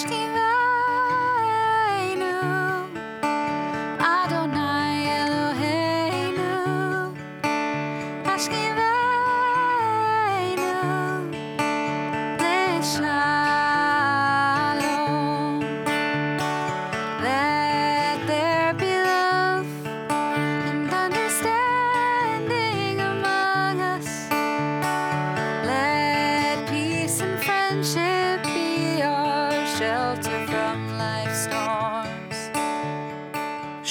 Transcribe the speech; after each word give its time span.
Ashkiveinu, 0.00 0.39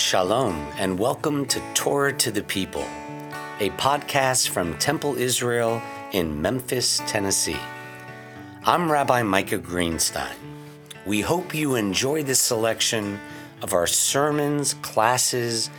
Shalom, 0.09 0.55
and 0.79 0.97
welcome 0.97 1.45
to 1.45 1.61
Torah 1.75 2.11
to 2.13 2.31
the 2.31 2.41
People, 2.41 2.81
a 3.59 3.69
podcast 3.77 4.49
from 4.49 4.75
Temple 4.79 5.15
Israel 5.15 5.83
in 6.11 6.41
Memphis, 6.41 6.99
Tennessee. 7.05 7.59
I'm 8.65 8.91
Rabbi 8.91 9.21
Micah 9.21 9.59
Greenstein. 9.59 10.33
We 11.05 11.21
hope 11.21 11.53
you 11.53 11.75
enjoy 11.75 12.23
this 12.23 12.39
selection 12.39 13.19
of 13.61 13.71
our 13.71 13.85
sermons, 13.85 14.73
classes, 14.73 15.69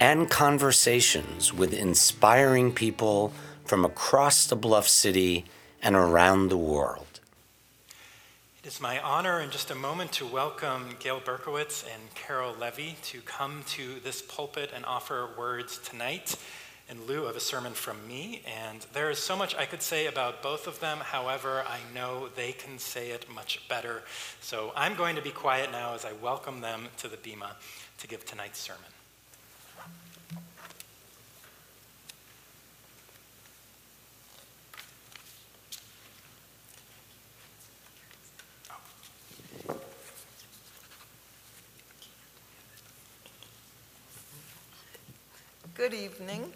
and 0.00 0.28
conversations 0.28 1.54
with 1.54 1.72
inspiring 1.72 2.72
people 2.72 3.32
from 3.64 3.84
across 3.84 4.48
the 4.48 4.56
Bluff 4.56 4.88
City 4.88 5.44
and 5.80 5.94
around 5.94 6.48
the 6.48 6.58
world. 6.58 7.05
It 8.66 8.70
is 8.70 8.80
my 8.80 8.98
honor 9.00 9.40
in 9.40 9.52
just 9.52 9.70
a 9.70 9.76
moment 9.76 10.10
to 10.14 10.26
welcome 10.26 10.96
Gail 10.98 11.20
Berkowitz 11.20 11.84
and 11.84 12.12
Carol 12.16 12.52
Levy 12.52 12.96
to 13.04 13.20
come 13.20 13.62
to 13.68 14.00
this 14.00 14.20
pulpit 14.22 14.72
and 14.74 14.84
offer 14.84 15.28
words 15.38 15.78
tonight 15.78 16.34
in 16.88 17.06
lieu 17.06 17.26
of 17.26 17.36
a 17.36 17.40
sermon 17.40 17.74
from 17.74 17.96
me. 18.08 18.42
And 18.44 18.84
there 18.92 19.08
is 19.08 19.20
so 19.20 19.36
much 19.36 19.54
I 19.54 19.66
could 19.66 19.82
say 19.82 20.08
about 20.08 20.42
both 20.42 20.66
of 20.66 20.80
them. 20.80 20.98
However, 20.98 21.62
I 21.64 21.78
know 21.94 22.26
they 22.34 22.50
can 22.50 22.76
say 22.80 23.10
it 23.10 23.32
much 23.32 23.68
better. 23.68 24.02
So 24.40 24.72
I'm 24.74 24.96
going 24.96 25.14
to 25.14 25.22
be 25.22 25.30
quiet 25.30 25.70
now 25.70 25.94
as 25.94 26.04
I 26.04 26.14
welcome 26.14 26.60
them 26.60 26.88
to 26.96 27.06
the 27.06 27.18
Bema 27.18 27.54
to 27.98 28.08
give 28.08 28.24
tonight's 28.24 28.58
sermon. 28.58 28.90
Good 45.88 45.94
evening. 45.94 46.52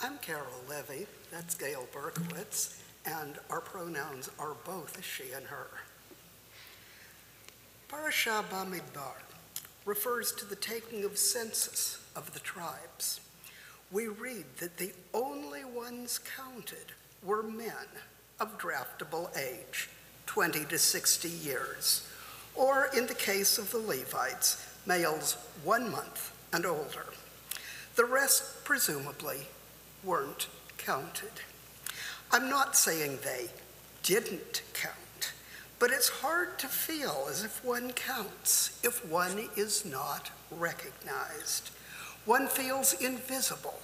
I'm 0.00 0.18
Carol 0.18 0.44
Levy, 0.68 1.08
that's 1.32 1.56
Gail 1.56 1.88
Berkowitz, 1.92 2.80
and 3.04 3.40
our 3.50 3.60
pronouns 3.60 4.30
are 4.38 4.54
both 4.64 5.04
she 5.04 5.32
and 5.34 5.44
her. 5.46 5.66
Parashah 7.90 8.44
Bamidbar 8.44 9.16
refers 9.84 10.30
to 10.30 10.44
the 10.44 10.54
taking 10.54 11.02
of 11.02 11.18
census 11.18 12.00
of 12.14 12.32
the 12.34 12.38
tribes. 12.38 13.20
We 13.90 14.06
read 14.06 14.44
that 14.60 14.76
the 14.76 14.92
only 15.12 15.64
ones 15.64 16.20
counted 16.36 16.92
were 17.24 17.42
men 17.42 17.90
of 18.38 18.58
draftable 18.58 19.36
age, 19.36 19.88
20 20.26 20.66
to 20.66 20.78
60 20.78 21.28
years, 21.28 22.06
or 22.54 22.90
in 22.96 23.08
the 23.08 23.14
case 23.14 23.58
of 23.58 23.72
the 23.72 23.78
Levites, 23.78 24.69
males 24.86 25.36
one 25.64 25.90
month 25.90 26.32
and 26.52 26.66
older. 26.66 27.06
The 27.96 28.04
rest, 28.04 28.64
presumably, 28.64 29.46
weren't 30.04 30.48
counted. 30.78 31.32
I'm 32.32 32.48
not 32.48 32.76
saying 32.76 33.18
they 33.22 33.48
didn't 34.02 34.62
count, 34.72 35.32
but 35.78 35.90
it's 35.90 36.08
hard 36.08 36.58
to 36.60 36.68
feel 36.68 37.26
as 37.28 37.44
if 37.44 37.64
one 37.64 37.92
counts 37.92 38.78
if 38.82 39.04
one 39.04 39.48
is 39.56 39.84
not 39.84 40.30
recognized. 40.50 41.70
One 42.24 42.46
feels 42.46 42.92
invisible, 42.94 43.80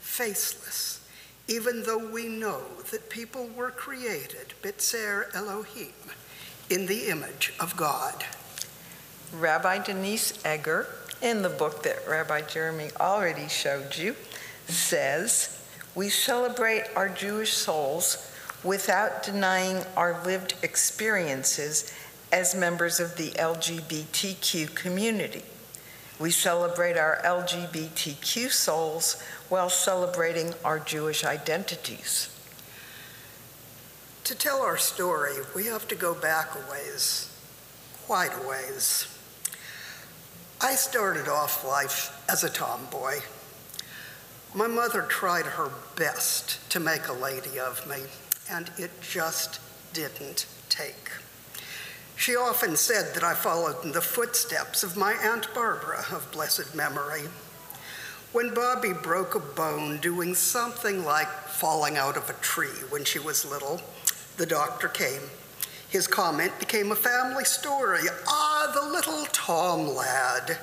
faceless, 0.00 1.00
even 1.48 1.84
though 1.84 2.10
we 2.10 2.28
know 2.28 2.62
that 2.90 3.08
people 3.08 3.48
were 3.56 3.70
created, 3.70 4.54
B'tzelem 4.62 5.34
Elohim, 5.34 5.92
in 6.68 6.86
the 6.86 7.08
image 7.08 7.54
of 7.60 7.76
God. 7.76 8.24
Rabbi 9.40 9.84
Denise 9.84 10.32
Eger, 10.46 10.86
in 11.20 11.42
the 11.42 11.48
book 11.48 11.82
that 11.82 12.06
Rabbi 12.08 12.42
Jeremy 12.42 12.90
already 12.98 13.48
showed 13.48 13.96
you, 13.96 14.16
says, 14.66 15.62
We 15.94 16.08
celebrate 16.08 16.84
our 16.94 17.08
Jewish 17.08 17.52
souls 17.52 18.32
without 18.64 19.22
denying 19.22 19.84
our 19.96 20.24
lived 20.24 20.54
experiences 20.62 21.92
as 22.32 22.54
members 22.54 22.98
of 22.98 23.16
the 23.16 23.30
LGBTQ 23.32 24.74
community. 24.74 25.42
We 26.18 26.30
celebrate 26.30 26.96
our 26.96 27.20
LGBTQ 27.22 28.50
souls 28.50 29.22
while 29.48 29.68
celebrating 29.68 30.54
our 30.64 30.78
Jewish 30.78 31.24
identities. 31.24 32.30
To 34.24 34.34
tell 34.34 34.62
our 34.62 34.78
story, 34.78 35.34
we 35.54 35.66
have 35.66 35.86
to 35.88 35.94
go 35.94 36.14
back 36.14 36.54
a 36.54 36.70
ways, 36.72 37.30
quite 38.06 38.32
a 38.34 38.48
ways. 38.48 39.15
I 40.60 40.74
started 40.74 41.28
off 41.28 41.66
life 41.66 42.24
as 42.30 42.42
a 42.42 42.48
tomboy. 42.48 43.16
My 44.54 44.66
mother 44.66 45.02
tried 45.02 45.44
her 45.44 45.70
best 45.96 46.70
to 46.70 46.80
make 46.80 47.08
a 47.08 47.12
lady 47.12 47.58
of 47.58 47.86
me, 47.86 47.98
and 48.50 48.70
it 48.78 48.90
just 49.02 49.60
didn't 49.92 50.46
take. 50.70 51.10
She 52.16 52.34
often 52.34 52.74
said 52.76 53.14
that 53.14 53.22
I 53.22 53.34
followed 53.34 53.84
in 53.84 53.92
the 53.92 54.00
footsteps 54.00 54.82
of 54.82 54.96
my 54.96 55.12
Aunt 55.22 55.52
Barbara 55.54 56.06
of 56.10 56.32
blessed 56.32 56.74
memory. 56.74 57.24
When 58.32 58.54
Bobby 58.54 58.94
broke 58.94 59.34
a 59.34 59.40
bone 59.40 59.98
doing 59.98 60.34
something 60.34 61.04
like 61.04 61.28
falling 61.28 61.98
out 61.98 62.16
of 62.16 62.30
a 62.30 62.34
tree 62.34 62.80
when 62.88 63.04
she 63.04 63.18
was 63.18 63.44
little, 63.44 63.82
the 64.38 64.46
doctor 64.46 64.88
came. 64.88 65.22
His 65.90 66.06
comment 66.06 66.58
became 66.58 66.92
a 66.92 66.96
family 66.96 67.44
story. 67.44 68.00
Ah, 68.26 68.45
the 68.76 68.82
little 68.82 69.24
Tom 69.32 69.88
lad. 69.88 70.58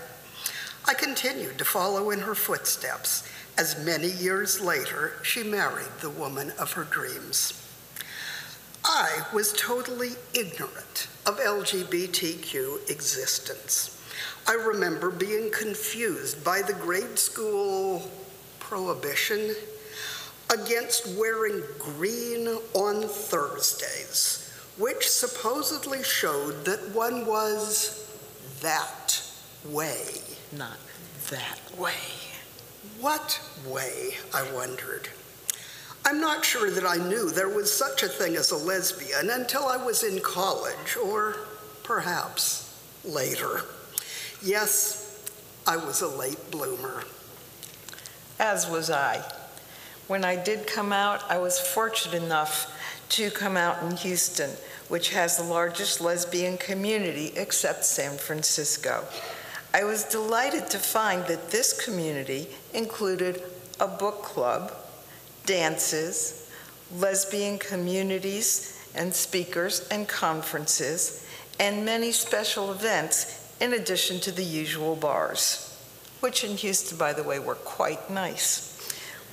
I 0.86 0.94
continued 0.94 1.58
to 1.58 1.66
follow 1.66 2.12
in 2.12 2.20
her 2.20 2.36
footsteps 2.36 3.28
as 3.58 3.84
many 3.84 4.08
years 4.08 4.62
later 4.62 5.14
she 5.24 5.42
married 5.42 5.90
the 6.00 6.12
woman 6.12 6.52
of 6.60 6.74
her 6.74 6.84
dreams. 6.84 7.60
I 8.86 9.26
was 9.34 9.52
totally 9.54 10.12
ignorant 10.36 11.08
of 11.26 11.40
LGBTQ 11.40 12.88
existence. 12.88 14.00
I 14.48 14.54
remember 14.54 15.10
being 15.10 15.50
confused 15.50 16.44
by 16.44 16.62
the 16.62 16.74
grade 16.74 17.18
school 17.18 18.12
prohibition 18.60 19.56
against 20.52 21.18
wearing 21.18 21.64
green 21.80 22.60
on 22.76 23.08
Thursdays, 23.08 24.54
which 24.78 25.10
supposedly 25.10 26.04
showed 26.04 26.64
that 26.66 26.92
one 26.92 27.26
was 27.26 28.03
that 28.64 29.22
way. 29.66 30.06
Not 30.58 30.78
that 31.30 31.60
way. 31.78 31.94
What 33.00 33.40
way, 33.68 34.16
I 34.34 34.50
wondered. 34.54 35.10
I'm 36.06 36.20
not 36.20 36.44
sure 36.44 36.72
that 36.72 36.86
I 36.86 36.98
knew 36.98 37.30
there 37.30 37.50
was 37.50 37.72
such 37.72 38.04
a 38.04 38.08
thing 38.08 38.36
as 38.36 38.52
a 38.52 38.58
lesbian 38.58 39.30
until 39.30 39.66
I 39.66 39.78
was 39.78 40.04
in 40.04 40.20
college, 40.20 40.98
or 41.02 41.38
perhaps 41.84 42.82
later. 43.06 43.62
Yes, 44.42 45.30
I 45.68 45.78
was 45.78 46.02
a 46.02 46.08
late 46.08 46.52
bloomer. 46.52 47.04
As 48.40 48.70
was 48.70 48.90
I. 48.90 49.24
When 50.08 50.26
I 50.26 50.42
did 50.42 50.68
come 50.68 50.92
out, 50.92 51.24
I 51.30 51.38
was 51.38 51.60
fortunate 51.60 52.22
enough 52.22 52.70
to 53.10 53.30
come 53.30 53.56
out 53.56 53.84
in 53.84 53.96
Houston, 53.98 54.50
which 54.90 55.14
has 55.14 55.38
the 55.38 55.44
largest 55.44 56.02
lesbian 56.02 56.58
community 56.58 57.32
except 57.36 57.86
San 57.86 58.18
Francisco. 58.18 59.06
I 59.74 59.84
was 59.84 60.04
delighted 60.04 60.68
to 60.68 60.78
find 60.78 61.26
that 61.28 61.50
this 61.50 61.84
community 61.84 62.48
included 62.74 63.42
a 63.80 63.88
book 63.88 64.22
club, 64.22 64.72
dances, 65.46 66.52
lesbian 66.96 67.58
communities 67.58 68.80
and 68.96 69.14
speakers 69.14 69.88
and 69.90 70.08
conferences, 70.08 71.28
and 71.60 71.86
many 71.86 72.12
special 72.12 72.72
events 72.72 73.56
in 73.60 73.74
addition 73.74 74.20
to 74.20 74.32
the 74.32 74.44
usual 74.44 74.96
bars, 74.96 75.80
which 76.20 76.44
in 76.44 76.58
Houston, 76.58 76.98
by 76.98 77.14
the 77.14 77.24
way, 77.24 77.40
were 77.40 77.56
quite 77.56 78.10
nice. 78.10 78.70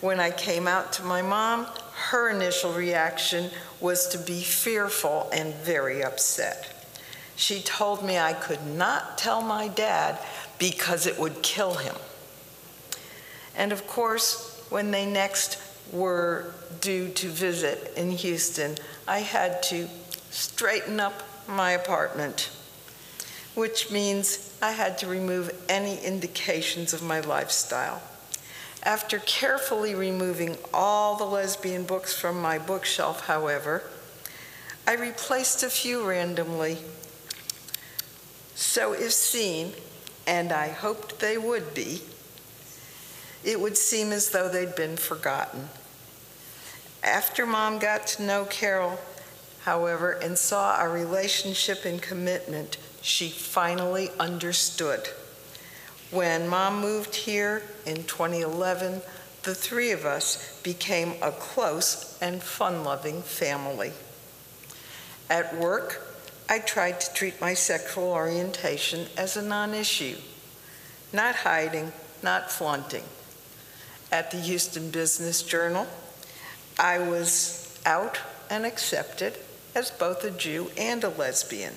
When 0.00 0.20
I 0.20 0.30
came 0.30 0.66
out 0.66 0.92
to 0.94 1.02
my 1.02 1.20
mom, 1.20 1.66
Her 2.08 2.30
initial 2.30 2.72
reaction 2.72 3.50
was 3.78 4.08
to 4.08 4.18
be 4.18 4.40
fearful 4.42 5.28
and 5.32 5.54
very 5.54 6.02
upset. 6.02 6.88
She 7.36 7.60
told 7.60 8.04
me 8.04 8.18
I 8.18 8.32
could 8.32 8.66
not 8.66 9.18
tell 9.18 9.42
my 9.42 9.68
dad 9.68 10.18
because 10.58 11.06
it 11.06 11.18
would 11.18 11.42
kill 11.42 11.74
him. 11.74 11.94
And 13.54 13.70
of 13.70 13.86
course, 13.86 14.64
when 14.70 14.90
they 14.90 15.06
next 15.06 15.58
were 15.92 16.54
due 16.80 17.10
to 17.10 17.28
visit 17.28 17.92
in 17.96 18.10
Houston, 18.10 18.76
I 19.06 19.18
had 19.18 19.62
to 19.64 19.86
straighten 20.30 21.00
up 21.00 21.22
my 21.46 21.72
apartment, 21.72 22.50
which 23.54 23.90
means 23.90 24.56
I 24.62 24.72
had 24.72 24.98
to 24.98 25.06
remove 25.06 25.50
any 25.68 25.98
indications 25.98 26.92
of 26.92 27.02
my 27.02 27.20
lifestyle. 27.20 28.02
After 28.82 29.18
carefully 29.18 29.94
removing 29.94 30.56
all 30.72 31.16
the 31.16 31.24
lesbian 31.24 31.84
books 31.84 32.18
from 32.18 32.40
my 32.40 32.58
bookshelf, 32.58 33.26
however, 33.26 33.82
I 34.86 34.94
replaced 34.94 35.62
a 35.62 35.68
few 35.68 36.02
randomly. 36.02 36.78
So, 38.54 38.92
if 38.92 39.12
seen, 39.12 39.72
and 40.26 40.50
I 40.50 40.68
hoped 40.68 41.20
they 41.20 41.36
would 41.36 41.74
be, 41.74 42.02
it 43.44 43.60
would 43.60 43.76
seem 43.76 44.12
as 44.12 44.30
though 44.30 44.48
they'd 44.48 44.74
been 44.74 44.96
forgotten. 44.96 45.68
After 47.02 47.46
mom 47.46 47.78
got 47.78 48.06
to 48.08 48.22
know 48.22 48.44
Carol, 48.46 48.98
however, 49.64 50.12
and 50.12 50.38
saw 50.38 50.74
our 50.76 50.90
relationship 50.90 51.84
and 51.84 52.00
commitment, 52.00 52.78
she 53.02 53.28
finally 53.28 54.10
understood. 54.18 55.08
When 56.10 56.48
mom 56.48 56.80
moved 56.80 57.14
here 57.14 57.62
in 57.86 58.02
2011, 58.04 59.02
the 59.44 59.54
three 59.54 59.92
of 59.92 60.04
us 60.04 60.60
became 60.62 61.14
a 61.22 61.30
close 61.30 62.18
and 62.20 62.42
fun 62.42 62.82
loving 62.82 63.22
family. 63.22 63.92
At 65.30 65.56
work, 65.56 66.02
I 66.48 66.58
tried 66.58 67.00
to 67.00 67.14
treat 67.14 67.40
my 67.40 67.54
sexual 67.54 68.10
orientation 68.10 69.06
as 69.16 69.36
a 69.36 69.42
non 69.42 69.72
issue, 69.72 70.16
not 71.12 71.36
hiding, 71.36 71.92
not 72.24 72.50
flaunting. 72.50 73.04
At 74.10 74.32
the 74.32 74.38
Houston 74.38 74.90
Business 74.90 75.44
Journal, 75.44 75.86
I 76.76 76.98
was 76.98 77.78
out 77.86 78.18
and 78.50 78.66
accepted 78.66 79.38
as 79.76 79.92
both 79.92 80.24
a 80.24 80.32
Jew 80.32 80.72
and 80.76 81.04
a 81.04 81.08
lesbian. 81.08 81.74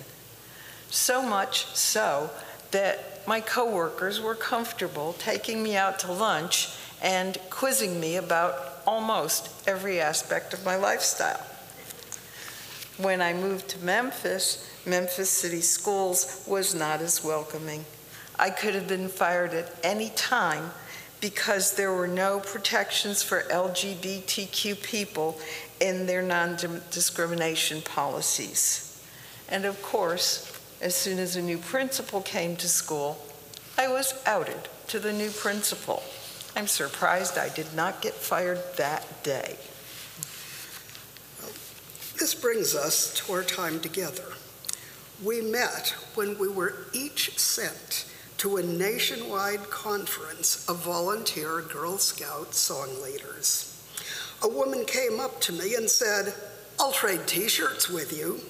So 0.89 1.21
much 1.21 1.67
so 1.75 2.31
that 2.73 3.25
my 3.25 3.39
coworkers 3.39 4.19
were 4.19 4.35
comfortable 4.35 5.13
taking 5.13 5.63
me 5.63 5.75
out 5.75 5.97
to 5.99 6.11
lunch 6.11 6.69
and 7.01 7.37
quizzing 7.49 7.99
me 7.99 8.17
about 8.17 8.81
almost 8.85 9.49
every 9.67 9.99
aspect 9.99 10.53
of 10.53 10.65
my 10.65 10.75
lifestyle. 10.75 11.41
When 12.97 13.21
I 13.21 13.33
moved 13.33 13.69
to 13.69 13.79
Memphis, 13.79 14.69
Memphis 14.85 15.29
City 15.29 15.61
Schools 15.61 16.43
was 16.47 16.75
not 16.75 17.01
as 17.01 17.23
welcoming. 17.23 17.85
I 18.37 18.49
could 18.49 18.75
have 18.75 18.87
been 18.87 19.09
fired 19.09 19.53
at 19.53 19.73
any 19.83 20.09
time 20.09 20.71
because 21.21 21.75
there 21.75 21.93
were 21.93 22.07
no 22.07 22.39
protections 22.39 23.23
for 23.23 23.43
LGBTQ 23.43 24.83
people 24.83 25.39
in 25.79 26.05
their 26.05 26.21
non 26.21 26.57
discrimination 26.91 27.81
policies. 27.81 29.01
And 29.47 29.65
of 29.65 29.81
course, 29.81 30.52
as 30.83 30.93
soon 30.93 31.17
as 31.17 31.37
a 31.37 31.41
new 31.41 31.57
principal 31.57 32.19
came 32.19 32.57
to 32.57 32.67
school, 32.67 33.17
I 33.77 33.87
was 33.87 34.13
outed 34.25 34.67
to 34.87 34.99
the 34.99 35.13
new 35.13 35.29
principal. 35.29 36.03
I'm 36.57 36.67
surprised 36.67 37.37
I 37.37 37.47
did 37.47 37.73
not 37.73 38.01
get 38.01 38.13
fired 38.13 38.59
that 38.75 39.23
day. 39.23 39.55
This 42.19 42.35
brings 42.35 42.75
us 42.75 43.13
to 43.15 43.31
our 43.31 43.43
time 43.43 43.79
together. 43.79 44.33
We 45.23 45.39
met 45.39 45.95
when 46.15 46.37
we 46.37 46.49
were 46.49 46.75
each 46.91 47.39
sent 47.39 48.05
to 48.39 48.57
a 48.57 48.63
nationwide 48.63 49.69
conference 49.69 50.67
of 50.67 50.83
volunteer 50.83 51.61
Girl 51.61 51.97
Scout 51.97 52.53
song 52.53 53.01
leaders. 53.01 53.69
A 54.43 54.49
woman 54.49 54.83
came 54.83 55.21
up 55.21 55.39
to 55.41 55.53
me 55.53 55.75
and 55.75 55.89
said, 55.89 56.33
I'll 56.77 56.91
trade 56.91 57.25
t 57.25 57.47
shirts 57.47 57.89
with 57.89 58.11
you. 58.15 58.41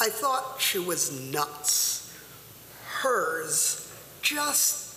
I 0.00 0.08
thought 0.08 0.60
she 0.60 0.78
was 0.78 1.20
nuts. 1.32 2.12
Hers 3.00 3.92
just 4.22 4.96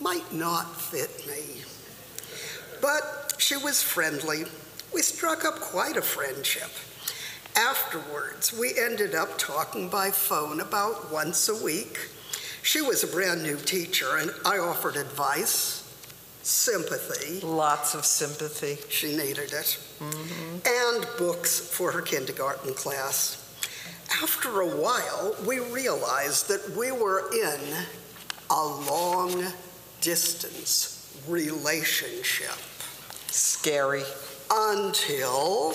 might 0.00 0.32
not 0.32 0.80
fit 0.80 1.26
me. 1.26 1.62
But 2.80 3.34
she 3.38 3.56
was 3.56 3.82
friendly. 3.82 4.44
We 4.92 5.02
struck 5.02 5.44
up 5.44 5.60
quite 5.60 5.96
a 5.96 6.02
friendship. 6.02 6.70
Afterwards, 7.56 8.52
we 8.58 8.72
ended 8.78 9.14
up 9.14 9.38
talking 9.38 9.88
by 9.88 10.10
phone 10.10 10.60
about 10.60 11.12
once 11.12 11.48
a 11.48 11.64
week 11.64 11.98
she 12.62 12.80
was 12.80 13.02
a 13.02 13.08
brand 13.08 13.42
new 13.42 13.56
teacher, 13.56 14.18
and 14.18 14.30
I 14.46 14.58
offered 14.58 14.96
advice, 14.96 15.82
sympathy. 16.42 17.40
Lots 17.40 17.94
of 17.94 18.04
sympathy. 18.04 18.78
She 18.88 19.16
needed 19.16 19.52
it. 19.52 19.78
Mm-hmm. 19.98 20.58
And 20.64 21.06
books 21.18 21.58
for 21.58 21.90
her 21.90 22.02
kindergarten 22.02 22.72
class. 22.74 23.41
After 24.20 24.60
a 24.60 24.66
while, 24.66 25.34
we 25.46 25.60
realized 25.60 26.48
that 26.48 26.76
we 26.76 26.92
were 26.92 27.30
in 27.32 27.60
a 28.50 28.64
long 28.64 29.44
distance 30.00 31.22
relationship. 31.28 32.58
Scary. 33.28 34.02
Until. 34.50 35.74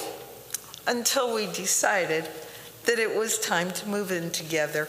Until 0.85 1.33
we 1.33 1.47
decided 1.47 2.27
that 2.85 2.99
it 2.99 3.15
was 3.15 3.39
time 3.39 3.71
to 3.71 3.89
move 3.89 4.11
in 4.11 4.31
together. 4.31 4.87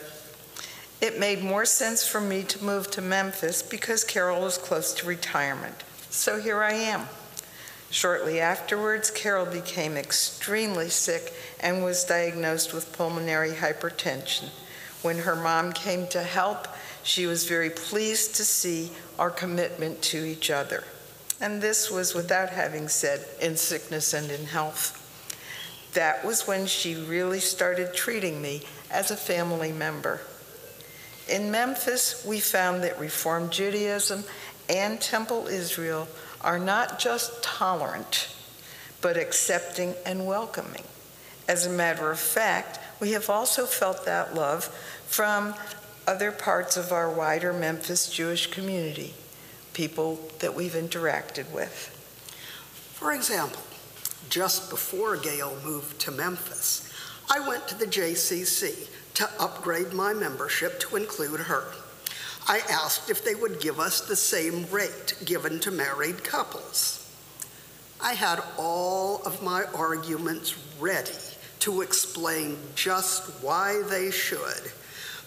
It 1.00 1.18
made 1.18 1.42
more 1.42 1.64
sense 1.64 2.06
for 2.06 2.20
me 2.20 2.42
to 2.42 2.64
move 2.64 2.90
to 2.92 3.00
Memphis 3.00 3.62
because 3.62 4.04
Carol 4.04 4.42
was 4.42 4.58
close 4.58 4.92
to 4.94 5.06
retirement. 5.06 5.84
So 6.10 6.40
here 6.40 6.62
I 6.62 6.72
am. 6.72 7.08
Shortly 7.90 8.38
afterwards, 8.38 9.11
Carol 9.11 9.46
became 9.46 9.96
extremely 9.96 10.90
sick 10.90 11.32
and 11.61 11.82
was 11.82 12.05
diagnosed 12.05 12.75
with 12.75 12.93
pulmonary 12.93 13.52
hypertension. 13.52 14.50
When 15.02 15.19
her 15.19 15.37
mom 15.37 15.73
came 15.73 16.06
to 16.08 16.23
help, 16.23 16.69
she 17.02 17.26
was 17.26 17.49
very 17.49 17.70
pleased 17.70 18.35
to 18.37 18.44
see 18.44 18.90
our 19.19 19.31
commitment 19.31 20.02
to 20.02 20.25
each 20.25 20.50
other. 20.50 20.85
And 21.40 21.62
this 21.62 21.90
was 21.90 22.14
without 22.14 22.50
having 22.50 22.88
said 22.88 23.25
in 23.40 23.56
sickness 23.56 24.12
and 24.12 24.31
in 24.31 24.46
health. 24.46 24.94
That 25.94 26.24
was 26.24 26.46
when 26.46 26.67
she 26.67 26.94
really 26.94 27.41
started 27.41 27.94
treating 27.94 28.43
me 28.43 28.62
as 28.91 29.10
a 29.10 29.17
family 29.17 29.72
member. 29.72 30.20
In 31.29 31.51
Memphis, 31.51 32.24
we 32.27 32.41
found 32.41 32.82
that 32.82 32.98
Reform 32.98 33.51
Judaism 33.51 34.24
and 34.69 35.01
Temple 35.01 35.46
Israel 35.46 36.08
are 36.40 36.58
not 36.58 36.98
just 36.98 37.42
tolerant, 37.42 38.28
but 39.00 39.16
accepting 39.16 39.94
and 40.04 40.26
welcoming. 40.26 40.84
As 41.48 41.66
a 41.66 41.70
matter 41.70 42.10
of 42.10 42.18
fact, 42.18 42.78
we 43.00 43.12
have 43.12 43.30
also 43.30 43.64
felt 43.64 44.04
that 44.04 44.34
love 44.34 44.64
from 45.06 45.54
other 46.06 46.32
parts 46.32 46.76
of 46.76 46.92
our 46.92 47.10
wider 47.10 47.52
Memphis 47.52 48.10
Jewish 48.10 48.48
community, 48.48 49.14
people 49.72 50.18
that 50.40 50.54
we've 50.54 50.72
interacted 50.72 51.50
with. 51.52 51.94
For 52.94 53.12
example, 53.12 53.62
just 54.28 54.70
before 54.70 55.16
Gail 55.16 55.56
moved 55.64 56.00
to 56.00 56.10
Memphis, 56.10 56.92
I 57.30 57.46
went 57.46 57.68
to 57.68 57.74
the 57.74 57.86
JCC 57.86 58.88
to 59.14 59.28
upgrade 59.38 59.92
my 59.92 60.12
membership 60.12 60.80
to 60.80 60.96
include 60.96 61.40
her. 61.40 61.64
I 62.48 62.60
asked 62.70 63.10
if 63.10 63.22
they 63.22 63.34
would 63.34 63.60
give 63.60 63.78
us 63.78 64.00
the 64.00 64.17
same 64.17 64.64
rate 64.70 65.14
given 65.26 65.60
to 65.60 65.70
married 65.70 66.24
couples. 66.24 67.05
I 68.00 68.14
had 68.14 68.43
all 68.56 69.22
of 69.24 69.43
my 69.43 69.64
arguments 69.74 70.55
ready 70.81 71.10
to 71.60 71.82
explain 71.82 72.56
just 72.74 73.24
why 73.43 73.82
they 73.90 74.10
should, 74.10 74.72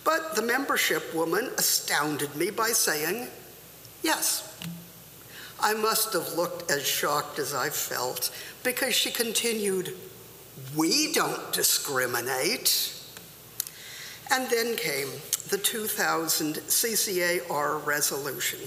but 0.03 0.35
the 0.35 0.41
membership 0.41 1.13
woman 1.13 1.51
astounded 1.57 2.35
me 2.35 2.49
by 2.49 2.69
saying, 2.69 3.27
Yes. 4.01 4.47
I 5.59 5.75
must 5.75 6.13
have 6.13 6.33
looked 6.33 6.71
as 6.71 6.83
shocked 6.83 7.37
as 7.37 7.53
I 7.53 7.69
felt 7.69 8.31
because 8.63 8.95
she 8.95 9.11
continued, 9.11 9.95
We 10.75 11.13
don't 11.13 11.53
discriminate. 11.53 13.00
And 14.31 14.49
then 14.49 14.75
came 14.77 15.09
the 15.49 15.57
2000 15.57 16.55
CCAR 16.55 17.85
resolution, 17.85 18.59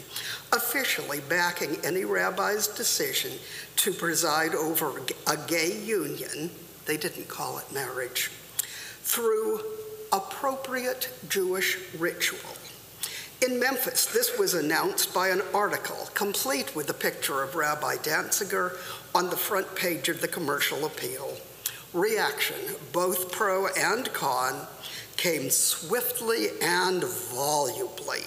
officially 0.52 1.20
backing 1.28 1.78
any 1.82 2.04
rabbi's 2.04 2.68
decision 2.68 3.32
to 3.76 3.92
preside 3.92 4.54
over 4.54 5.00
a 5.26 5.36
gay 5.46 5.80
union, 5.82 6.50
they 6.84 6.98
didn't 6.98 7.28
call 7.28 7.58
it 7.58 7.72
marriage, 7.72 8.30
through 9.02 9.62
appropriate 10.12 11.10
Jewish 11.30 11.78
ritual. 11.98 12.56
In 13.44 13.58
Memphis, 13.58 14.06
this 14.06 14.38
was 14.38 14.54
announced 14.54 15.12
by 15.14 15.28
an 15.28 15.42
article 15.54 16.08
complete 16.14 16.76
with 16.76 16.88
a 16.90 16.94
picture 16.94 17.42
of 17.42 17.54
Rabbi 17.54 17.96
Danziger 17.96 18.76
on 19.14 19.30
the 19.30 19.36
front 19.36 19.74
page 19.74 20.08
of 20.10 20.20
the 20.20 20.28
Commercial 20.28 20.84
Appeal. 20.84 21.36
Reaction, 21.92 22.56
both 22.92 23.32
pro 23.32 23.68
and 23.68 24.12
con, 24.12 24.66
came 25.24 25.48
swiftly 25.48 26.48
and 26.60 27.02
volubly. 27.02 28.20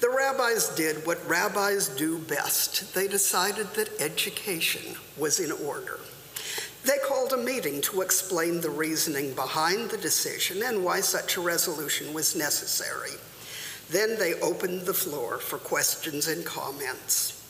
The 0.00 0.08
rabbis 0.08 0.74
did 0.74 1.06
what 1.06 1.28
rabbis 1.28 1.88
do 1.88 2.16
best. 2.16 2.94
They 2.94 3.06
decided 3.06 3.66
that 3.74 4.00
education 4.00 4.96
was 5.18 5.40
in 5.40 5.52
order. 5.52 6.00
They 6.86 6.96
called 7.06 7.34
a 7.34 7.36
meeting 7.36 7.82
to 7.82 8.00
explain 8.00 8.62
the 8.62 8.70
reasoning 8.70 9.34
behind 9.34 9.90
the 9.90 9.98
decision 9.98 10.62
and 10.62 10.82
why 10.82 11.00
such 11.00 11.36
a 11.36 11.42
resolution 11.42 12.14
was 12.14 12.34
necessary. 12.34 13.12
Then 13.90 14.18
they 14.18 14.40
opened 14.40 14.86
the 14.86 14.94
floor 14.94 15.36
for 15.36 15.58
questions 15.58 16.28
and 16.28 16.46
comments. 16.46 17.44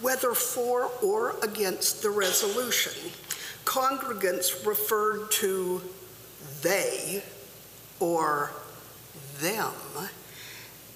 Whether 0.00 0.32
for 0.32 0.90
or 1.02 1.36
against 1.42 2.00
the 2.00 2.08
resolution, 2.08 3.12
congregants 3.66 4.64
referred 4.64 5.30
to 5.32 5.82
they 6.62 7.22
or 8.00 8.52
them 9.40 9.72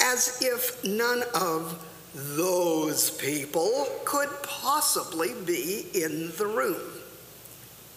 as 0.00 0.42
if 0.42 0.84
none 0.84 1.22
of 1.34 1.82
those 2.14 3.10
people 3.10 3.86
could 4.04 4.28
possibly 4.42 5.32
be 5.46 5.86
in 5.94 6.30
the 6.36 6.46
room. 6.46 6.80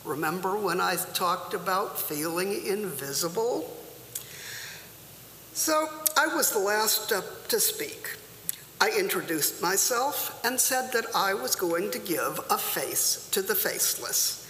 Remember 0.06 0.58
when 0.58 0.80
I 0.80 0.96
talked 1.14 1.54
about 1.54 2.00
feeling 2.00 2.66
invisible? 2.66 3.70
So 5.54 5.90
I 6.16 6.28
was 6.28 6.52
the 6.52 6.60
last 6.60 7.12
up 7.12 7.48
to 7.50 7.60
speak. 7.60 8.16
I 8.80 8.92
introduced 8.98 9.62
myself 9.62 10.40
and 10.46 10.60
said 10.60 10.92
that 10.94 11.06
I 11.16 11.34
was 11.34 11.56
going 11.56 11.92
to 11.92 12.00
give 12.00 12.40
a 12.50 12.58
face 12.58 13.28
to 13.32 13.42
the 13.42 13.56
faceless. 13.56 14.47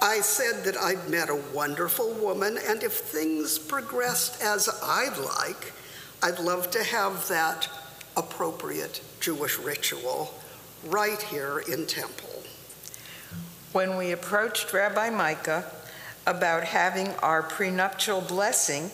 I 0.00 0.20
said 0.20 0.64
that 0.64 0.76
I'd 0.76 1.08
met 1.08 1.28
a 1.28 1.42
wonderful 1.52 2.12
woman, 2.14 2.56
and 2.68 2.82
if 2.84 2.92
things 2.92 3.58
progressed 3.58 4.40
as 4.40 4.68
I'd 4.82 5.18
like, 5.18 5.72
I'd 6.22 6.38
love 6.38 6.70
to 6.72 6.84
have 6.84 7.26
that 7.28 7.68
appropriate 8.16 9.00
Jewish 9.20 9.58
ritual 9.58 10.34
right 10.86 11.20
here 11.20 11.64
in 11.70 11.86
Temple. 11.86 12.42
When 13.72 13.96
we 13.96 14.12
approached 14.12 14.72
Rabbi 14.72 15.10
Micah 15.10 15.64
about 16.26 16.62
having 16.62 17.08
our 17.16 17.42
prenuptial 17.42 18.20
blessing 18.20 18.90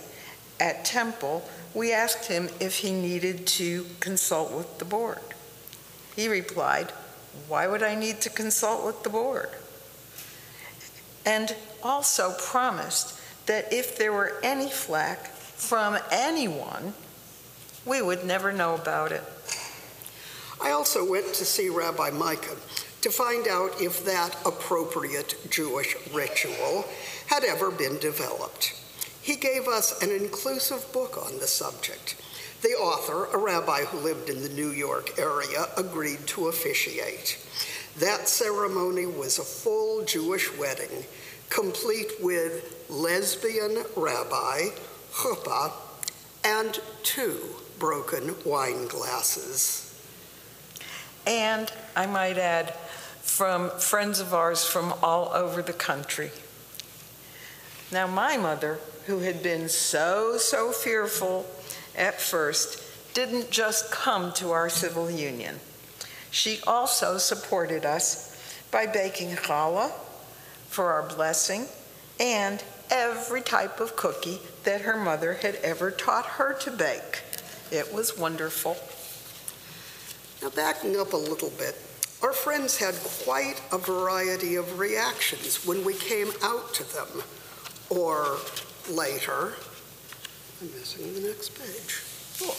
at 0.59 0.87
Temple, 0.87 1.47
we 1.75 1.93
asked 1.93 2.27
him 2.27 2.49
if 2.61 2.79
he 2.79 2.93
needed 2.93 3.47
to 3.47 3.85
consult 4.01 4.53
with 4.53 4.79
the 4.79 4.85
board. 4.87 5.19
He 6.17 6.29
replied, 6.29 6.93
Why 7.49 7.67
would 7.67 7.83
I 7.83 7.95
need 7.95 8.23
to 8.23 8.31
consult 8.31 8.87
with 8.87 9.03
the 9.03 9.11
board? 9.11 9.51
And 11.27 11.55
also 11.83 12.35
promised 12.39 13.19
that 13.47 13.73
if 13.73 13.97
there 13.99 14.13
were 14.13 14.39
any 14.43 14.69
flack 14.69 15.27
from 15.29 15.99
anyone, 16.11 16.95
we 17.87 18.01
would 18.03 18.25
never 18.25 18.53
know 18.53 18.75
about 18.75 19.13
it. 19.13 19.23
I 20.63 20.71
also 20.71 21.09
went 21.09 21.35
to 21.35 21.45
see 21.45 21.69
Rabbi 21.69 22.11
Micah 22.11 22.57
to 23.03 23.11
find 23.11 23.47
out 23.49 23.83
if 23.83 24.05
that 24.07 24.35
appropriate 24.47 25.37
Jewish 25.51 25.95
ritual 26.13 26.87
had 27.27 27.45
ever 27.45 27.71
been 27.71 27.99
developed. 27.99 28.73
He 29.21 29.37
gave 29.37 29.69
us 29.69 30.03
an 30.03 30.11
inclusive 30.11 30.91
book 30.93 31.19
on 31.19 31.39
the 31.39 31.47
subject. 31.47 32.17
The 32.63 32.71
author, 32.71 33.27
a 33.27 33.37
rabbi 33.37 33.85
who 33.85 33.99
lived 33.99 34.31
in 34.31 34.43
the 34.43 34.49
New 34.49 34.71
York 34.71 35.19
area, 35.19 35.67
agreed 35.77 36.27
to 36.29 36.49
officiate. 36.49 37.39
That 37.99 38.29
ceremony 38.29 39.07
was 39.07 39.39
a 39.39 39.45
full 39.45 40.05
Jewish 40.05 40.53
wedding, 40.57 41.05
complete 41.49 42.11
with 42.21 42.85
lesbian 42.89 43.85
rabbi, 43.97 44.71
chuppah, 45.13 45.73
and 46.45 46.81
two 47.03 47.41
broken 47.79 48.35
wine 48.45 48.89
glasses. 48.89 49.81
And 51.27 51.73
I 51.95 52.07
might 52.07 52.37
add, 52.37 52.75
from 53.23 53.71
friends 53.81 54.21
of 54.21 54.35
ours 54.35 54.65
from 54.65 54.95
all 55.03 55.31
over 55.33 55.63
the 55.63 55.73
country. 55.73 56.31
Now, 57.91 58.07
my 58.07 58.37
mother, 58.37 58.79
who 59.07 59.21
had 59.21 59.43
been 59.43 59.69
so, 59.69 60.37
so 60.37 60.73
fearful 60.73 61.47
at 61.97 62.21
first, 62.21 62.83
didn't 63.15 63.51
just 63.51 63.91
come 63.91 64.33
to 64.35 64.51
our 64.51 64.69
civil 64.69 65.11
union. 65.11 65.61
She 66.35 66.59
also 66.67 67.17
supported 67.17 67.87
us 67.87 68.37
by 68.73 68.87
baking 68.87 69.37
challah 69.37 69.93
for 70.67 70.91
our 70.91 71.09
blessing 71.09 71.67
and 72.19 72.61
every 72.91 73.41
type 73.41 73.79
of 73.79 73.95
cookie 73.95 74.41
that 74.65 74.81
her 74.81 74.97
mother 74.97 75.35
had 75.35 75.55
ever 75.63 75.93
taught 75.93 76.27
her 76.27 76.53
to 76.55 76.73
bake. 76.73 77.23
It 77.71 77.95
was 77.95 78.19
wonderful. 78.19 78.77
Now, 80.43 80.53
backing 80.57 80.99
up 80.99 81.13
a 81.13 81.17
little 81.17 81.51
bit, 81.51 81.77
our 82.21 82.33
friends 82.33 82.79
had 82.79 82.97
quite 83.25 83.63
a 83.71 83.79
variety 83.79 84.57
of 84.57 84.81
reactions 84.81 85.65
when 85.65 85.85
we 85.85 85.95
came 85.95 86.33
out 86.43 86.75
to 86.75 86.83
them, 86.93 87.23
or 87.91 88.39
later. 88.91 89.53
I'm 90.61 90.67
missing 90.73 91.15
the 91.15 91.29
next 91.29 91.51
page. 91.51 92.03
Oh. 92.43 92.57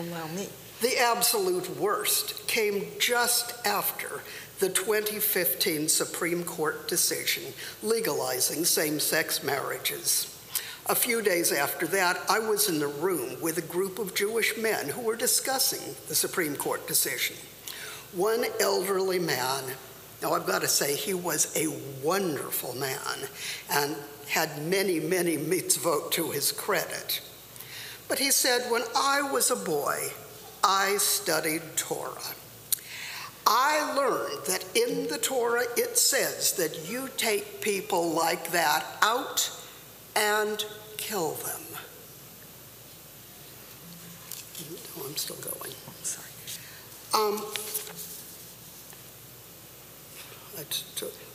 Allow 0.00 0.26
me. 0.28 0.48
The 0.84 0.98
absolute 0.98 1.78
worst 1.78 2.46
came 2.46 2.84
just 2.98 3.54
after 3.66 4.20
the 4.58 4.68
2015 4.68 5.88
Supreme 5.88 6.44
Court 6.44 6.88
decision 6.88 7.42
legalizing 7.82 8.66
same 8.66 9.00
sex 9.00 9.42
marriages. 9.42 10.38
A 10.84 10.94
few 10.94 11.22
days 11.22 11.52
after 11.52 11.86
that, 11.86 12.20
I 12.28 12.38
was 12.38 12.68
in 12.68 12.80
the 12.80 12.86
room 12.86 13.40
with 13.40 13.56
a 13.56 13.62
group 13.62 13.98
of 13.98 14.14
Jewish 14.14 14.58
men 14.58 14.90
who 14.90 15.00
were 15.00 15.16
discussing 15.16 15.96
the 16.08 16.14
Supreme 16.14 16.54
Court 16.54 16.86
decision. 16.86 17.36
One 18.12 18.44
elderly 18.60 19.18
man, 19.18 19.64
now 20.20 20.34
I've 20.34 20.46
got 20.46 20.60
to 20.60 20.68
say, 20.68 20.96
he 20.96 21.14
was 21.14 21.50
a 21.56 21.74
wonderful 22.06 22.74
man 22.74 23.26
and 23.70 23.96
had 24.28 24.62
many, 24.66 25.00
many 25.00 25.38
mitzvot 25.38 26.10
to 26.10 26.30
his 26.30 26.52
credit. 26.52 27.22
But 28.06 28.18
he 28.18 28.30
said, 28.30 28.70
When 28.70 28.82
I 28.94 29.22
was 29.22 29.50
a 29.50 29.56
boy, 29.56 30.12
I 30.64 30.96
studied 30.96 31.60
Torah. 31.76 32.34
I 33.46 33.92
learned 33.94 34.46
that 34.46 34.64
in 34.74 35.06
the 35.08 35.18
Torah 35.18 35.64
it 35.76 35.98
says 35.98 36.54
that 36.54 36.88
you 36.88 37.10
take 37.18 37.60
people 37.60 38.10
like 38.12 38.50
that 38.52 38.86
out 39.02 39.50
and 40.16 40.64
kill 40.96 41.32
them. 41.32 41.60
No, 44.96 45.04
I'm 45.04 45.16
still 45.16 45.36
going. 45.36 45.72
Sorry. 46.02 46.30
Um, 47.12 47.42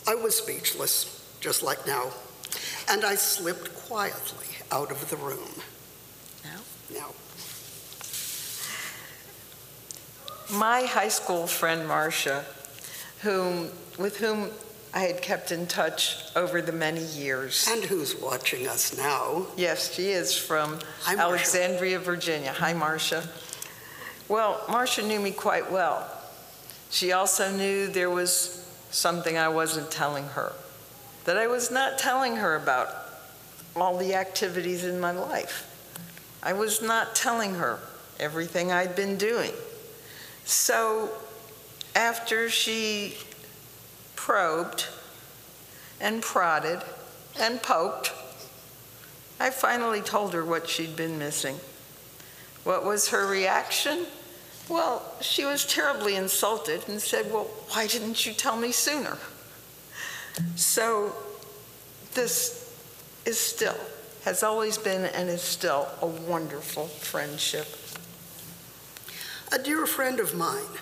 I 0.07 0.15
was 0.15 0.36
speechless, 0.36 1.24
just 1.39 1.62
like 1.62 1.86
now, 1.86 2.12
and 2.89 3.05
I 3.05 3.13
slipped 3.13 3.75
quietly 3.88 4.48
out 4.71 4.89
of 4.89 5.07
the 5.12 5.17
room. 5.17 5.62
Now? 6.43 6.62
Now. 6.91 7.09
My 10.51 10.82
high 10.84 11.10
school 11.10 11.46
friend 11.46 11.88
Marcia, 11.88 12.44
whom, 13.22 13.70
with 13.98 14.18
whom 14.18 14.50
I 14.94 15.01
had 15.01 15.22
kept 15.22 15.51
in 15.51 15.68
touch 15.68 16.36
over 16.36 16.62
the 16.62 16.72
many 16.72 17.03
years. 17.03 17.68
And 17.70 17.84
who's 17.84 18.15
watching 18.15 18.68
us 18.68 18.98
now? 18.98 19.46
Yes, 19.56 19.94
she 19.94 20.10
is 20.10 20.36
from 20.36 20.79
Hi, 21.01 21.15
Alexandria, 21.15 22.00
Virginia. 22.00 22.51
Hi, 22.53 22.74
Marcia. 22.74 23.24
Well, 24.27 24.63
Marcia 24.70 25.03
knew 25.03 25.20
me 25.20 25.32
quite 25.32 25.72
well. 25.72 26.10
She 26.89 27.12
also 27.12 27.51
knew 27.56 27.88
there 27.88 28.10
was 28.10 28.68
something 28.89 29.38
I 29.38 29.50
wasn't 29.50 29.91
telling 29.91 30.25
her, 30.29 30.53
that 31.25 31.38
I 31.38 31.46
was 31.46 31.70
not 31.70 32.00
telling 32.00 32.38
her 32.38 32.56
about 32.56 32.88
all 33.75 33.98
the 33.98 34.15
activities 34.15 34.84
in 34.84 35.00
my 35.00 35.12
life. 35.12 35.68
I 36.41 36.53
was 36.53 36.82
not 36.82 37.15
telling 37.15 37.56
her 37.56 37.79
everything 38.20 38.72
I'd 38.72 38.96
been 38.96 39.18
doing. 39.18 39.51
So 40.50 41.12
after 41.94 42.50
she 42.50 43.18
probed 44.15 44.88
and 46.01 46.24
prodded 46.24 46.82
and 47.39 47.62
poked, 47.62 48.12
I 49.39 49.51
finally 49.51 50.01
told 50.01 50.34
her 50.34 50.44
what 50.44 50.68
she'd 50.68 50.96
been 50.96 51.20
missing. 51.20 51.58
What 52.63 52.84
was 52.84 53.10
her 53.10 53.27
reaction? 53.27 54.08
Well, 54.68 55.06
she 55.22 55.46
was 55.46 55.65
terribly 55.65 56.15
insulted 56.15 56.89
and 56.89 57.00
said, 57.00 57.32
Well, 57.32 57.46
why 57.70 57.86
didn't 57.86 58.25
you 58.25 58.34
tell 58.34 58.58
me 58.58 58.72
sooner? 58.72 59.20
So, 60.56 61.15
this 62.15 62.75
is 63.24 63.38
still 63.38 63.77
has 64.24 64.41
always 64.41 64.79
been 64.79 65.06
and 65.06 65.29
is 65.29 65.44
still 65.44 65.88
a 66.01 66.08
wonderful 66.08 66.88
friendship. 66.88 67.68
A 69.51 69.58
dear 69.58 69.88
friend 69.88 70.20
of 70.20 70.36
mine, 70.36 70.77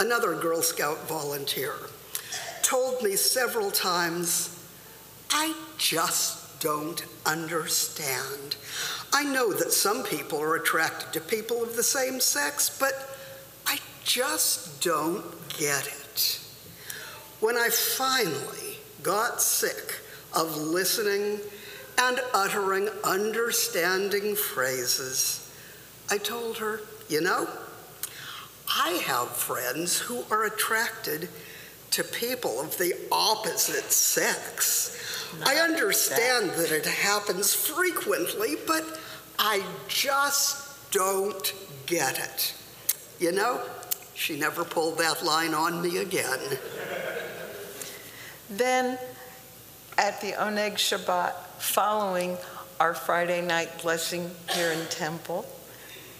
another 0.00 0.34
Girl 0.34 0.60
Scout 0.60 1.06
volunteer, 1.06 1.74
told 2.62 3.00
me 3.00 3.14
several 3.14 3.70
times, 3.70 4.58
I 5.30 5.54
just 5.76 6.60
don't 6.60 7.04
understand. 7.24 8.56
I 9.12 9.22
know 9.22 9.52
that 9.52 9.72
some 9.72 10.02
people 10.02 10.42
are 10.42 10.56
attracted 10.56 11.12
to 11.12 11.20
people 11.20 11.62
of 11.62 11.76
the 11.76 11.84
same 11.84 12.18
sex, 12.18 12.76
but 12.76 12.92
I 13.68 13.78
just 14.02 14.82
don't 14.82 15.24
get 15.56 15.86
it. 15.86 16.40
When 17.38 17.56
I 17.56 17.68
finally 17.68 18.78
got 19.00 19.40
sick 19.40 19.94
of 20.34 20.56
listening 20.56 21.38
and 21.98 22.20
uttering 22.34 22.88
understanding 23.04 24.34
phrases, 24.34 25.48
I 26.10 26.18
told 26.18 26.58
her, 26.58 26.80
you 27.08 27.20
know, 27.20 27.48
I 28.76 29.00
have 29.06 29.28
friends 29.28 29.98
who 29.98 30.24
are 30.30 30.44
attracted 30.44 31.28
to 31.92 32.04
people 32.04 32.60
of 32.60 32.76
the 32.78 32.94
opposite 33.10 33.90
sex. 33.90 34.96
I 35.44 35.56
understand 35.56 36.50
that 36.50 36.70
it 36.70 36.86
happens 36.86 37.54
frequently, 37.54 38.56
but 38.66 38.84
I 39.38 39.64
just 39.88 40.90
don't 40.90 41.54
get 41.86 42.18
it. 42.18 42.54
You 43.18 43.32
know, 43.32 43.60
she 44.14 44.38
never 44.38 44.64
pulled 44.64 44.98
that 44.98 45.24
line 45.24 45.54
on 45.54 45.80
me 45.82 45.98
again. 45.98 46.38
Then, 48.50 48.98
at 49.96 50.20
the 50.20 50.32
Oneg 50.32 50.74
Shabbat, 50.74 51.34
following 51.58 52.36
our 52.80 52.94
Friday 52.94 53.42
night 53.42 53.70
blessing 53.82 54.30
here 54.52 54.72
in 54.72 54.86
Temple, 54.86 55.46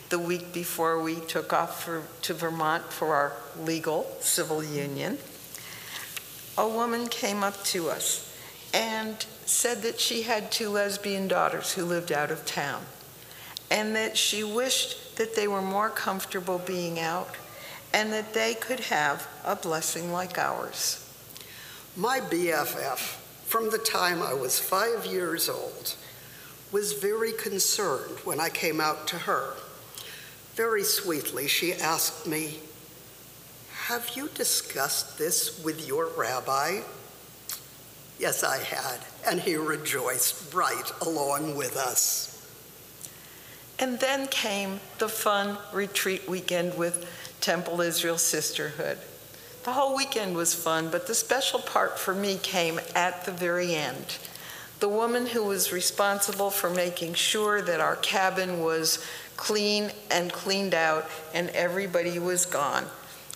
the 0.09 0.19
week 0.19 0.53
before 0.53 1.03
we 1.03 1.17
took 1.17 1.53
off 1.53 1.85
for, 1.85 2.03
to 2.23 2.35
Vermont 2.35 2.85
for 2.85 3.15
our 3.15 3.33
legal 3.61 4.07
civil 4.21 4.63
union, 4.65 5.19
a 6.57 6.69
woman 6.69 7.09
came 7.09 7.43
up 7.43 7.63
to 7.65 7.89
us 7.91 8.35
and 8.73 9.25
said 9.47 9.83
that 9.83 10.01
she 10.01 10.23
had 10.23 10.51
two 10.51 10.71
lesbian 10.71 11.29
daughters 11.29 11.73
who 11.73 11.85
lived 11.85 12.13
out 12.13 12.31
of 12.31 12.45
town 12.45 12.83
and 13.71 13.95
that 13.95 14.17
she 14.17 14.43
wished 14.43 15.17
that 15.17 15.35
they 15.37 15.47
were 15.47 15.63
more 15.63 15.91
comfortable 15.91 16.59
being 16.59 16.99
out 16.99 17.35
and 17.93 18.13
that 18.13 18.35
they 18.35 18.55
could 18.55 18.81
have 18.81 19.27
a 19.45 19.57
blessing 19.57 20.13
like 20.13 20.39
ours. 20.39 21.05
My 21.97 22.21
BFF, 22.21 22.99
from 23.47 23.71
the 23.71 23.79
time 23.79 24.23
I 24.23 24.35
was 24.35 24.59
five 24.59 25.07
years 25.07 25.49
old, 25.49 25.95
was 26.71 26.93
very 26.93 27.33
concerned 27.33 28.19
when 28.25 28.41
I 28.41 28.51
came 28.51 28.81
out 28.81 29.07
to 29.09 29.17
her. 29.17 29.55
Very 30.59 30.83
sweetly, 30.83 31.47
she 31.47 31.73
asked 31.73 32.27
me, 32.27 32.59
Have 33.85 34.17
you 34.17 34.29
discussed 34.35 35.17
this 35.17 35.63
with 35.63 35.87
your 35.87 36.09
rabbi? 36.17 36.81
Yes, 38.19 38.43
I 38.43 38.59
had, 38.59 38.99
and 39.25 39.39
he 39.39 39.55
rejoiced 39.55 40.53
right 40.53 40.93
along 41.01 41.55
with 41.55 41.77
us. 41.77 42.45
And 43.79 44.01
then 44.01 44.27
came 44.27 44.81
the 44.99 45.09
fun 45.09 45.59
retreat 45.73 46.29
weekend 46.29 46.77
with 46.77 47.09
Temple 47.41 47.81
Israel 47.81 48.19
Sisterhood. 48.19 48.99
The 49.63 49.75
whole 49.75 49.97
weekend 49.97 50.35
was 50.35 50.55
fun, 50.55 50.91
but 50.91 51.07
the 51.07 51.15
special 51.15 51.61
part 51.61 52.01
for 52.01 52.15
me 52.15 52.37
came 52.37 52.81
at 52.97 53.25
the 53.25 53.31
very 53.31 53.77
end. 53.77 54.19
The 54.81 54.89
woman 54.89 55.27
who 55.27 55.45
was 55.45 55.73
responsible 55.73 56.51
for 56.51 56.71
making 56.71 57.15
sure 57.15 57.63
that 57.63 57.81
our 57.81 57.97
cabin 57.97 58.61
was 58.61 59.05
clean 59.39 59.91
and 60.11 60.31
cleaned 60.31 60.75
out 60.75 61.09
and 61.33 61.49
everybody 61.51 62.19
was 62.19 62.45
gone. 62.45 62.85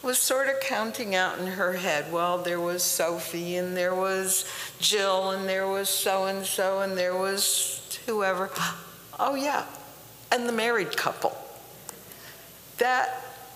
Was 0.02 0.18
sort 0.18 0.48
of 0.48 0.58
counting 0.60 1.14
out 1.14 1.38
in 1.38 1.46
her 1.46 1.74
head 1.74 2.12
well 2.12 2.36
there 2.36 2.60
was 2.60 2.82
sophie 2.82 3.56
and 3.56 3.74
there 3.74 3.94
was 3.94 4.44
jill 4.80 5.30
and 5.30 5.48
there 5.48 5.68
was 5.68 5.88
so 5.88 6.26
and 6.26 6.44
so 6.44 6.80
and 6.80 6.98
there 6.98 7.16
was 7.16 7.98
whoever. 8.04 8.50
Oh 9.18 9.36
yeah 9.36 9.64
and 10.30 10.46
the 10.46 10.52
married 10.52 10.94
couple. 10.96 11.34
That 12.78 13.08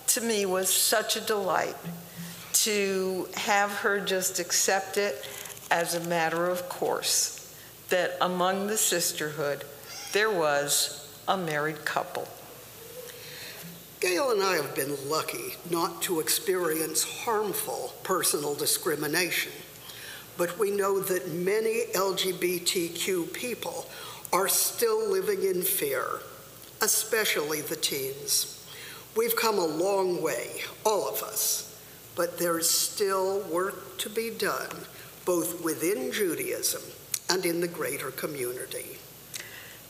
to 0.09 0.21
me 0.21 0.47
was 0.47 0.73
such 0.73 1.16
a 1.16 1.21
delight 1.21 1.77
to 2.53 3.29
have 3.35 3.73
her 3.73 4.01
just 4.01 4.38
accept 4.38 4.97
it 4.97 5.29
as 5.71 5.97
a 5.97 6.09
matter 6.09 6.47
of 6.47 6.68
course 6.68 7.55
that 7.88 8.16
among 8.21 8.68
the 8.68 8.77
sisterhood 8.77 9.64
there 10.12 10.31
was 10.31 11.12
a 11.27 11.37
married 11.37 11.85
couple 11.85 12.29
Gail 14.07 14.31
and 14.31 14.40
I 14.40 14.55
have 14.55 14.77
been 14.77 14.97
lucky 15.11 15.57
not 15.69 16.01
to 16.03 16.21
experience 16.21 17.03
harmful 17.25 17.92
personal 18.05 18.55
discrimination, 18.55 19.51
but 20.37 20.57
we 20.61 20.71
know 20.71 21.01
that 21.01 21.33
many 21.33 21.87
LGBTQ 21.92 23.33
people 23.33 23.85
are 24.33 24.47
still 24.47 25.11
living 25.11 25.42
in 25.42 25.61
fear, 25.61 26.21
especially 26.83 27.62
the 27.62 27.75
teens. 27.75 28.64
We've 29.16 29.35
come 29.35 29.59
a 29.59 29.66
long 29.66 30.23
way, 30.23 30.61
all 30.85 31.09
of 31.09 31.25
us, 31.25 31.77
but 32.14 32.38
there's 32.38 32.71
still 32.71 33.40
work 33.51 33.99
to 33.99 34.09
be 34.09 34.31
done, 34.31 34.71
both 35.25 35.64
within 35.64 36.12
Judaism 36.12 36.83
and 37.29 37.45
in 37.45 37.61
the 37.61 37.66
greater 37.66 38.12
community. 38.12 38.99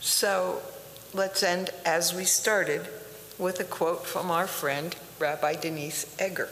So 0.01 0.63
let's 1.13 1.43
end 1.43 1.69
as 1.85 2.15
we 2.15 2.25
started 2.25 2.89
with 3.39 3.61
a 3.61 3.65
quote 3.65 4.07
from 4.07 4.31
our 4.31 4.47
friend, 4.47 4.97
Rabbi 5.19 5.55
Denise 5.57 6.07
Eger. 6.21 6.49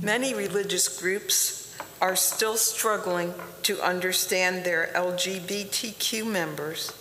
Many 0.00 0.34
religious 0.34 1.00
groups 1.00 1.76
are 2.00 2.16
still 2.16 2.56
struggling 2.56 3.34
to 3.62 3.80
understand 3.80 4.64
their 4.64 4.90
LGBTQ 4.94 6.26
members, 6.26 6.92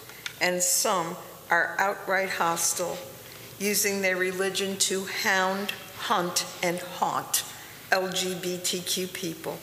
and 0.41 0.61
some 0.61 1.15
are 1.49 1.75
outright 1.77 2.29
hostile, 2.29 2.97
using 3.59 4.01
their 4.01 4.17
religion 4.17 4.77
to 4.77 5.05
hound, 5.05 5.71
hunt, 5.97 6.45
and 6.61 6.79
haunt 6.79 7.43
LGBTQ 7.91 9.13
people. 9.13 9.57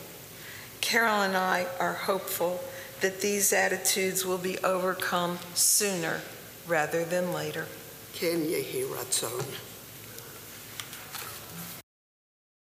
Carol 0.81 1.21
and 1.21 1.35
I 1.35 1.67
are 1.79 1.93
hopeful 1.93 2.63
that 3.01 3.21
these 3.21 3.51
attitudes 3.53 4.25
will 4.25 4.37
be 4.37 4.57
overcome 4.59 5.39
sooner 5.53 6.21
rather 6.67 7.03
than 7.05 7.33
later. 7.33 7.65
Ken 8.13 8.41
Yehi 8.41 8.83
Ratzon. 8.85 9.74